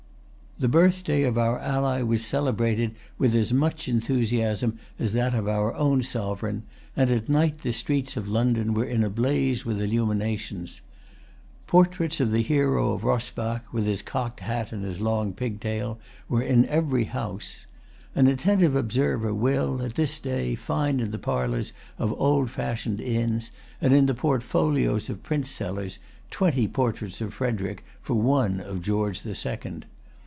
The 0.59 0.67
birthday 0.67 1.23
of 1.23 1.39
our 1.39 1.57
ally 1.57 2.03
was 2.03 2.23
celebrated 2.23 2.93
with 3.17 3.33
as 3.33 3.51
much 3.51 3.87
enthusiasm 3.87 4.77
as 4.99 5.13
that 5.13 5.33
of 5.33 5.47
our 5.47 5.73
own 5.73 6.03
sovereign; 6.03 6.65
and 6.95 7.09
at 7.09 7.27
night 7.27 7.63
the 7.63 7.73
streets 7.73 8.15
of 8.15 8.27
London 8.27 8.75
were 8.75 8.85
in 8.85 9.03
a 9.03 9.09
blaze 9.09 9.65
with 9.65 9.81
illuminations. 9.81 10.81
Portraits 11.65 12.19
of 12.19 12.29
the[Pg 12.31 12.45
317] 12.47 12.55
Hero 12.57 12.93
of 12.93 13.01
Rosbach, 13.01 13.61
with 13.73 13.87
his 13.87 14.03
cocked 14.03 14.41
hat 14.41 14.71
and 14.71 15.01
long 15.01 15.33
pigtail, 15.33 15.97
were 16.29 16.43
in 16.43 16.67
every 16.67 17.05
house. 17.05 17.61
An 18.13 18.27
attentive 18.27 18.75
observer 18.75 19.33
will, 19.33 19.81
at 19.81 19.95
this 19.95 20.19
day, 20.19 20.53
find 20.53 21.01
in 21.01 21.09
the 21.09 21.17
parlors 21.17 21.73
of 21.97 22.13
old 22.21 22.51
fashioned 22.51 23.01
inns, 23.01 23.49
and 23.81 23.95
in 23.95 24.05
the 24.05 24.13
portfolios 24.13 25.09
of 25.09 25.23
print 25.23 25.47
sellers, 25.47 25.97
twenty 26.29 26.67
portraits 26.67 27.19
of 27.19 27.33
Frederic 27.33 27.83
for 27.99 28.13
one 28.13 28.59
of 28.59 28.83
George 28.83 29.23
the 29.23 29.33
Second. 29.33 29.87